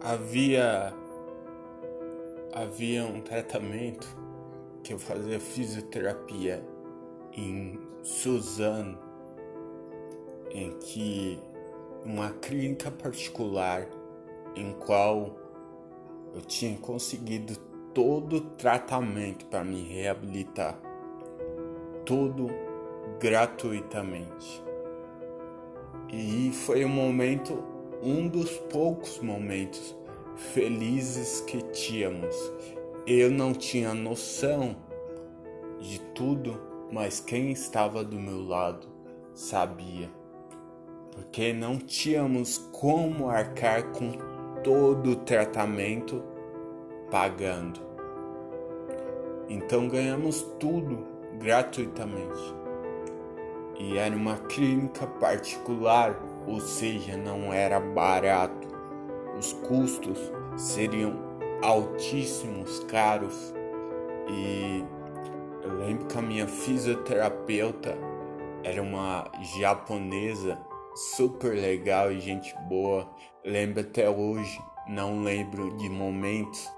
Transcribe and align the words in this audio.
havia 0.00 0.94
havia 2.52 3.04
um 3.04 3.20
tratamento 3.20 4.08
que 4.82 4.92
eu 4.92 4.98
fazia 4.98 5.38
fisioterapia 5.38 6.64
em 7.32 7.78
Suzano, 8.02 8.98
em 10.50 10.72
que 10.78 11.38
uma 12.04 12.30
clínica 12.30 12.90
particular 12.90 13.86
em 14.56 14.72
qual 14.72 15.36
eu 16.34 16.40
tinha 16.40 16.76
conseguido 16.78 17.56
todo 17.94 18.36
o 18.36 18.40
tratamento 18.40 19.46
para 19.46 19.62
me 19.62 19.82
reabilitar, 19.82 20.78
tudo 22.04 22.48
gratuitamente. 23.20 24.62
E 26.08 26.50
foi 26.52 26.84
um 26.84 26.88
momento, 26.88 27.62
um 28.02 28.28
dos 28.28 28.50
poucos 28.72 29.18
momentos 29.18 29.96
felizes 30.36 31.40
que 31.42 31.62
tínhamos. 31.62 32.34
Eu 33.06 33.30
não 33.30 33.52
tinha 33.52 33.92
noção 33.92 34.76
de 35.78 36.00
tudo, 36.14 36.60
mas 36.90 37.20
quem 37.20 37.50
estava 37.50 38.02
do 38.02 38.18
meu 38.18 38.42
lado 38.42 38.88
sabia. 39.34 40.10
Porque 41.12 41.52
não 41.52 41.76
tínhamos 41.76 42.58
como 42.72 43.28
arcar 43.28 43.92
com 43.92 44.12
todo 44.62 45.10
o 45.10 45.16
tratamento 45.16 46.22
pagando. 47.10 47.80
Então 49.48 49.88
ganhamos 49.88 50.42
tudo 50.58 51.06
gratuitamente. 51.38 52.54
E 53.78 53.96
era 53.96 54.14
uma 54.14 54.36
clínica 54.36 55.06
particular, 55.06 56.20
ou 56.46 56.60
seja, 56.60 57.16
não 57.16 57.52
era 57.52 57.80
barato. 57.80 58.68
Os 59.38 59.52
custos 59.52 60.18
seriam 60.56 61.14
altíssimos, 61.62 62.80
caros. 62.84 63.54
E 64.28 64.84
eu 65.62 65.78
lembro 65.78 66.06
que 66.06 66.18
a 66.18 66.22
minha 66.22 66.46
fisioterapeuta 66.46 67.96
era 68.62 68.82
uma 68.82 69.30
japonesa 69.58 70.58
super 70.94 71.54
legal 71.54 72.12
e 72.12 72.20
gente 72.20 72.54
boa. 72.68 73.08
lembro 73.44 73.80
até 73.80 74.08
hoje, 74.08 74.60
não 74.88 75.22
lembro 75.22 75.76
de 75.76 75.88
momentos. 75.88 76.68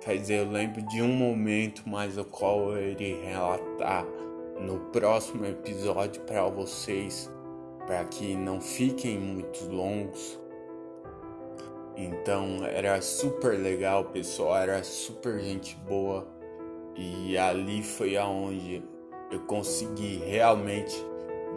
Quer 0.00 0.16
dizer, 0.16 0.46
eu 0.46 0.50
lembro 0.50 0.82
de 0.82 1.02
um 1.02 1.08
momento, 1.08 1.82
mas 1.86 2.16
o 2.16 2.24
qual 2.24 2.72
eu 2.72 2.92
irei 2.92 3.20
relatar 3.22 4.04
no 4.60 4.78
próximo 4.90 5.44
episódio 5.44 6.22
para 6.22 6.46
vocês, 6.48 7.30
para 7.88 8.04
que 8.04 8.36
não 8.36 8.60
fiquem 8.60 9.18
muito 9.18 9.64
longos. 9.74 10.38
Então 11.96 12.62
era 12.66 13.00
super 13.00 13.58
legal, 13.58 14.04
pessoal, 14.04 14.58
era 14.58 14.84
super 14.84 15.40
gente 15.40 15.74
boa 15.88 16.28
e 16.94 17.38
ali 17.38 17.82
foi 17.82 18.14
aonde 18.18 18.84
eu 19.30 19.40
consegui 19.40 20.18
realmente 20.18 21.02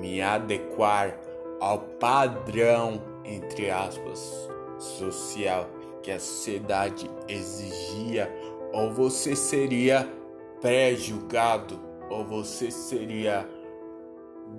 me 0.00 0.22
adequar 0.22 1.20
ao 1.60 1.78
padrão, 1.78 3.02
entre 3.22 3.70
aspas, 3.70 4.48
social 4.78 5.68
que 6.02 6.10
a 6.10 6.18
sociedade 6.18 7.08
exigia, 7.28 8.30
ou 8.72 8.90
você 8.90 9.36
seria 9.36 10.08
pré-julgado, 10.60 11.78
ou 12.10 12.24
você 12.24 12.70
seria 12.70 13.48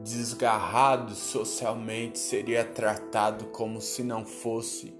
desgarrado 0.04 1.14
socialmente, 1.14 2.20
seria 2.20 2.64
tratado 2.64 3.46
como 3.46 3.82
se 3.82 4.04
não 4.04 4.26
fosse 4.26 4.94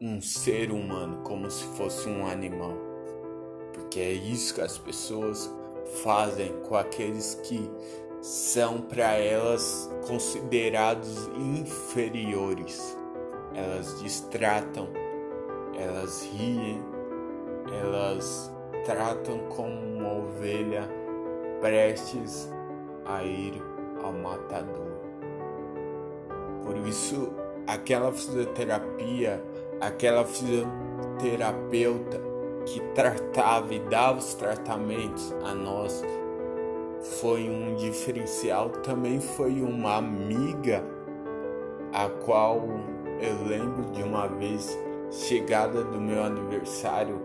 um 0.00 0.20
ser 0.20 0.70
humano, 0.70 1.22
como 1.24 1.50
se 1.50 1.64
fosse 1.76 2.08
um 2.08 2.26
animal. 2.26 2.74
Porque 3.72 4.00
é 4.00 4.12
isso 4.12 4.54
que 4.54 4.60
as 4.60 4.78
pessoas 4.78 5.52
fazem 6.02 6.52
com 6.62 6.76
aqueles 6.76 7.34
que 7.44 7.70
são 8.20 8.80
para 8.80 9.14
elas 9.14 9.90
considerados 10.06 11.28
inferiores. 11.36 12.96
Elas 13.54 14.00
distratam, 14.00 14.88
elas 15.74 16.22
riem, 16.32 16.82
elas 17.82 18.52
tratam 18.84 19.38
como 19.48 19.74
uma 19.74 20.12
ovelha 20.12 20.88
prestes 21.60 22.48
a 23.04 23.24
ir 23.24 23.60
ao 24.02 24.12
matador. 24.12 24.98
Por 26.64 26.76
isso, 26.86 27.32
aquela 27.66 28.12
fisioterapia, 28.12 29.42
aquela 29.80 30.24
fisioterapeuta 30.24 32.20
que 32.66 32.80
tratava 32.94 33.74
e 33.74 33.80
dava 33.80 34.18
os 34.18 34.34
tratamentos 34.34 35.34
a 35.44 35.54
nós 35.54 36.04
foi 37.00 37.48
um 37.48 37.74
diferencial, 37.76 38.70
também 38.70 39.20
foi 39.20 39.62
uma 39.62 39.96
amiga 39.96 40.84
a 41.92 42.08
qual 42.08 42.64
eu 43.20 43.46
lembro 43.46 43.90
de 43.92 44.02
uma 44.02 44.26
vez 44.26 44.78
chegada 45.10 45.82
do 45.82 46.00
meu 46.00 46.22
aniversário, 46.22 47.18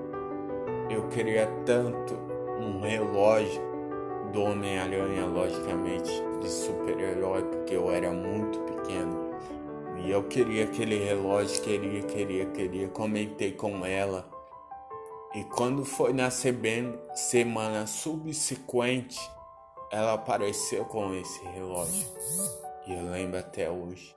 eu 0.90 1.08
queria 1.10 1.48
tanto 1.66 2.14
um 2.60 2.80
relógio 2.80 3.73
do 4.34 4.42
Homem-Aranha, 4.42 5.28
logicamente, 5.28 6.12
de 6.42 6.50
super-herói, 6.50 7.44
porque 7.44 7.76
eu 7.76 7.92
era 7.92 8.12
muito 8.12 8.60
pequeno. 8.62 9.32
E 10.04 10.10
eu 10.10 10.24
queria 10.24 10.66
aquele 10.66 10.98
relógio, 10.98 11.62
queria, 11.62 12.02
queria, 12.02 12.46
queria. 12.48 12.90
Comentei 12.90 13.52
com 13.54 13.86
ela. 13.86 14.28
E 15.36 15.44
quando 15.46 15.86
foi 15.86 16.14
na 16.14 16.30
semana 16.32 17.88
subsequente, 17.88 19.20
ela 19.92 20.14
apareceu 20.14 20.84
com 20.86 21.14
esse 21.14 21.44
relógio. 21.46 22.08
E 22.88 22.94
eu 22.94 23.12
lembro 23.12 23.40
até 23.40 23.70
hoje. 23.70 24.16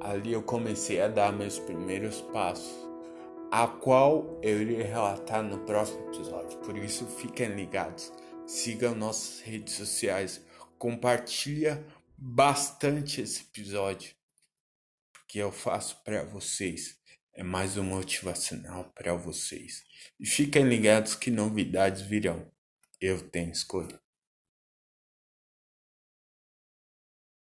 Ali 0.00 0.34
eu 0.34 0.42
comecei 0.42 1.00
a 1.00 1.08
dar 1.08 1.32
meus 1.32 1.58
primeiros 1.58 2.20
passos, 2.20 2.86
a 3.50 3.66
qual 3.66 4.38
eu 4.42 4.60
irei 4.60 4.82
relatar 4.82 5.42
no 5.42 5.58
próximo 5.60 6.06
episódio. 6.08 6.58
Por 6.58 6.76
isso 6.76 7.06
fiquem 7.06 7.48
ligados, 7.48 8.12
sigam 8.46 8.94
nossas 8.94 9.40
redes 9.40 9.74
sociais, 9.74 10.40
compartilha 10.78 11.84
bastante 12.16 13.20
esse 13.20 13.42
episódio 13.42 14.14
que 15.28 15.38
eu 15.38 15.50
faço 15.50 16.02
para 16.04 16.24
vocês. 16.24 16.96
É 17.34 17.42
mais 17.42 17.76
um 17.76 17.82
motivacional 17.82 18.90
para 18.94 19.14
vocês. 19.14 19.84
E 20.18 20.26
fiquem 20.26 20.66
ligados 20.66 21.14
que 21.14 21.30
novidades 21.30 22.00
virão. 22.02 22.50
Eu 22.98 23.20
tenho 23.28 23.52
escolha. 23.52 24.00